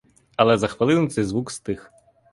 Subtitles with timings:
[0.37, 1.91] Але за хвилину цей звук стих.